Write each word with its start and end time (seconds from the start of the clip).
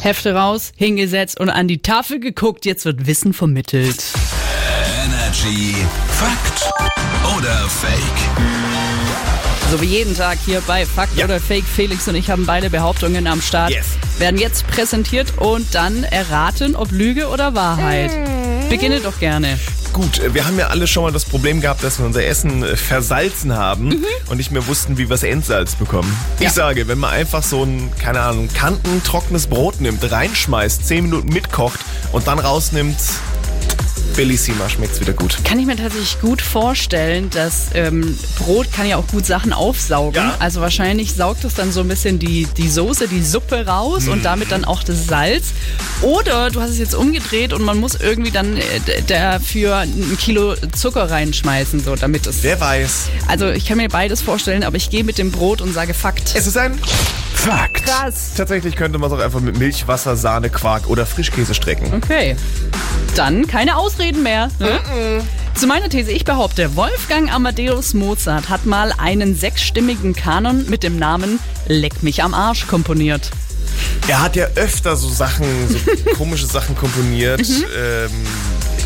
Hefte 0.00 0.34
raus, 0.34 0.72
hingesetzt 0.76 1.38
und 1.38 1.50
an 1.50 1.68
die 1.68 1.82
Tafel 1.82 2.18
geguckt. 2.18 2.64
Jetzt 2.64 2.86
wird 2.86 3.06
Wissen 3.06 3.34
vermittelt. 3.34 4.04
Energy 5.04 5.74
Fakt 6.08 6.72
oder 7.36 7.68
Fake? 7.68 8.00
So 9.70 9.82
wie 9.82 9.86
jeden 9.86 10.16
Tag 10.16 10.38
hier 10.46 10.62
bei 10.66 10.86
Fakt 10.86 11.22
oder 11.22 11.38
Fake. 11.40 11.64
Felix 11.64 12.08
und 12.08 12.14
ich 12.14 12.30
haben 12.30 12.46
beide 12.46 12.70
Behauptungen 12.70 13.26
am 13.26 13.42
Start. 13.42 13.70
Yes. 13.70 13.98
Werden 14.18 14.40
jetzt 14.40 14.66
präsentiert 14.66 15.34
und 15.36 15.74
dann 15.74 16.04
erraten, 16.04 16.74
ob 16.74 16.90
Lüge 16.90 17.28
oder 17.28 17.54
Wahrheit. 17.54 18.10
Beginne 18.70 19.00
doch 19.00 19.18
gerne. 19.20 19.58
Gut, 19.98 20.32
wir 20.32 20.46
haben 20.46 20.56
ja 20.56 20.68
alle 20.68 20.86
schon 20.86 21.02
mal 21.02 21.10
das 21.10 21.24
Problem 21.24 21.60
gehabt, 21.60 21.82
dass 21.82 21.98
wir 21.98 22.06
unser 22.06 22.24
Essen 22.24 22.62
äh, 22.62 22.76
versalzen 22.76 23.56
haben 23.56 24.04
und 24.30 24.36
nicht 24.36 24.52
mehr 24.52 24.64
wussten, 24.68 24.96
wie 24.96 25.02
wir 25.02 25.08
das 25.08 25.24
Endsalz 25.24 25.74
bekommen. 25.74 26.16
Ich 26.36 26.44
Ja. 26.44 26.50
sage, 26.50 26.86
wenn 26.86 26.98
man 26.98 27.10
einfach 27.10 27.42
so 27.42 27.64
ein, 27.64 27.90
keine 27.98 28.20
Ahnung, 28.20 28.48
kantentrockenes 28.54 29.48
Brot 29.48 29.80
nimmt, 29.80 30.08
reinschmeißt, 30.08 30.86
10 30.86 31.02
Minuten 31.02 31.30
mitkocht 31.30 31.80
und 32.12 32.28
dann 32.28 32.38
rausnimmt, 32.38 32.96
Bellissima 34.18 34.68
schmeckt's 34.68 35.00
wieder 35.00 35.12
gut. 35.12 35.38
Kann 35.44 35.60
ich 35.60 35.66
mir 35.66 35.76
tatsächlich 35.76 36.20
gut 36.20 36.42
vorstellen, 36.42 37.30
dass 37.30 37.66
ähm, 37.74 38.18
Brot 38.36 38.72
kann 38.72 38.88
ja 38.88 38.96
auch 38.96 39.06
gut 39.06 39.24
Sachen 39.24 39.52
aufsaugen. 39.52 40.20
Ja. 40.20 40.34
Also 40.40 40.60
wahrscheinlich 40.60 41.14
saugt 41.14 41.44
es 41.44 41.54
dann 41.54 41.70
so 41.70 41.82
ein 41.82 41.86
bisschen 41.86 42.18
die, 42.18 42.48
die 42.56 42.68
Soße, 42.68 43.06
die 43.06 43.22
Suppe 43.22 43.64
raus 43.64 44.08
und 44.08 44.24
damit 44.24 44.50
dann 44.50 44.64
auch 44.64 44.82
das 44.82 45.06
Salz. 45.06 45.52
Oder 46.02 46.50
du 46.50 46.60
hast 46.60 46.70
es 46.70 46.78
jetzt 46.78 46.96
umgedreht 46.96 47.52
und 47.52 47.62
man 47.62 47.78
muss 47.78 47.94
irgendwie 47.94 48.32
dann 48.32 48.56
äh, 48.56 48.62
dafür 49.06 49.76
ein 49.76 50.18
Kilo 50.20 50.56
Zucker 50.74 51.08
reinschmeißen, 51.08 51.78
so 51.84 51.94
damit 51.94 52.26
es. 52.26 52.42
Wer 52.42 52.60
weiß. 52.60 53.10
Also 53.28 53.50
ich 53.50 53.66
kann 53.66 53.76
mir 53.76 53.88
beides 53.88 54.20
vorstellen, 54.20 54.64
aber 54.64 54.78
ich 54.78 54.90
gehe 54.90 55.04
mit 55.04 55.18
dem 55.18 55.30
Brot 55.30 55.60
und 55.60 55.72
sage 55.72 55.94
Fakt. 55.94 56.34
Es 56.34 56.48
ist 56.48 56.56
ein... 56.56 56.76
Fakt. 57.38 57.84
Krass. 57.84 58.32
Tatsächlich 58.36 58.74
könnte 58.74 58.98
man 58.98 59.10
es 59.10 59.16
auch 59.16 59.22
einfach 59.22 59.40
mit 59.40 59.58
Milch, 59.58 59.86
Wasser, 59.86 60.16
Sahne, 60.16 60.50
Quark 60.50 60.88
oder 60.88 61.06
Frischkäse 61.06 61.54
strecken. 61.54 61.94
Okay. 61.94 62.36
Dann 63.14 63.46
keine 63.46 63.76
Ausreden 63.76 64.22
mehr. 64.22 64.48
Ne? 64.58 64.80
Zu 65.54 65.66
meiner 65.66 65.88
These, 65.88 66.10
ich 66.10 66.24
behaupte, 66.24 66.76
Wolfgang 66.76 67.32
Amadeus 67.32 67.94
Mozart 67.94 68.48
hat 68.48 68.66
mal 68.66 68.92
einen 68.98 69.34
sechsstimmigen 69.34 70.14
Kanon 70.14 70.68
mit 70.68 70.82
dem 70.82 70.98
Namen 70.98 71.38
Leck 71.68 72.02
mich 72.02 72.22
am 72.22 72.34
Arsch 72.34 72.66
komponiert. 72.66 73.30
Er 74.08 74.20
hat 74.20 74.36
ja 74.36 74.46
öfter 74.56 74.96
so 74.96 75.08
Sachen, 75.08 75.46
so 75.68 76.10
komische 76.16 76.46
Sachen 76.46 76.76
komponiert. 76.76 77.40
Ähm, 77.40 78.10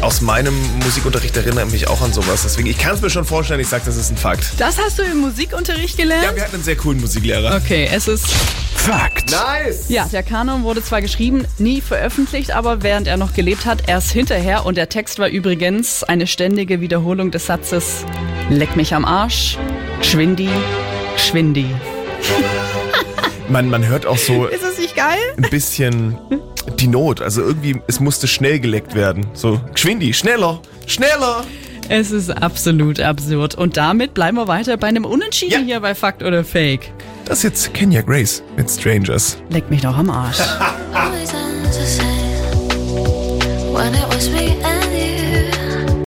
aus 0.03 0.21
meinem 0.21 0.55
Musikunterricht 0.85 1.37
erinnere 1.37 1.67
ich 1.67 1.73
mich 1.73 1.89
auch 1.89 2.03
an 2.03 2.13
sowas. 2.13 2.43
Deswegen, 2.43 2.69
ich 2.69 2.79
kann 2.79 2.95
es 2.95 3.01
mir 3.01 3.11
schon 3.11 3.25
vorstellen, 3.25 3.61
ich 3.61 3.69
sage, 3.69 3.85
das 3.87 3.97
ist 3.97 4.11
ein 4.11 4.17
Fakt. 4.17 4.53
Das 4.59 4.77
hast 4.79 4.99
du 4.99 5.03
im 5.03 5.19
Musikunterricht 5.19 5.97
gelernt? 5.97 6.25
Ja, 6.25 6.35
wir 6.35 6.43
hatten 6.43 6.55
einen 6.57 6.65
sehr 6.65 6.77
coolen 6.77 7.01
Musiklehrer. 7.01 7.57
Okay, 7.63 7.89
es 7.93 8.09
ist. 8.09 8.27
Fakt. 8.75 9.31
Nice! 9.31 9.85
Ja, 9.89 10.07
der 10.13 10.25
Kanon 10.25 10.65
wurde 10.65 10.83
zwar 10.83 11.01
geschrieben, 11.03 11.47
nie 11.59 11.81
veröffentlicht, 11.81 12.51
aber 12.51 12.83
während 12.83 13.07
er 13.07 13.17
noch 13.17 13.33
gelebt 13.33 13.65
hat, 13.65 13.89
erst 13.89 14.11
hinterher. 14.11 14.67
Und 14.67 14.77
der 14.77 14.89
Text 14.89 15.21
war 15.21 15.29
übrigens 15.29 16.03
eine 16.03 16.27
ständige 16.27 16.81
Wiederholung 16.81 17.31
des 17.31 17.47
Satzes 17.47 18.05
Leck 18.51 18.75
mich 18.75 18.93
am 18.95 19.05
Arsch, 19.05 19.57
Schwindi, 20.03 20.49
Schwindi. 21.17 21.67
Man, 23.49 23.69
man 23.71 23.87
hört 23.87 24.07
auch 24.07 24.19
so 24.19 24.47
Ist 24.47 24.65
das 24.65 24.79
nicht 24.79 24.97
geil? 24.97 25.19
ein 25.37 25.49
bisschen 25.51 26.19
die 26.79 26.87
Not. 26.89 27.21
Also 27.21 27.43
irgendwie, 27.43 27.81
es 27.87 28.01
musste 28.01 28.27
schnell 28.27 28.61
geleckt 28.61 28.95
werden. 28.95 29.27
So, 29.35 29.61
Geschwindi, 29.73 30.13
schneller, 30.15 30.61
schneller! 30.87 31.45
Es 31.89 32.11
ist 32.11 32.31
absolut 32.31 33.01
absurd. 33.01 33.55
Und 33.57 33.77
damit 33.77 34.15
bleiben 34.15 34.37
wir 34.37 34.49
weiter 34.49 34.77
bei 34.77 34.87
einem 34.87 35.05
Unentschieden 35.05 35.53
Ja. 35.53 35.59
hier 35.59 35.81
bei 35.81 35.95
Fakt 35.95 36.23
oder 36.23 36.45
Fake. 36.45 36.93
Das 37.25 37.39
ist 37.39 37.45
jetzt 37.45 37.75
Kenya 37.75 38.03
Grace 38.03 38.43
mit 38.57 38.71
Strangers. 38.71 39.37
Leck 39.51 39.69
mich 39.71 39.83
doch 39.83 39.97
am 39.97 40.11
Arsch. 40.11 40.39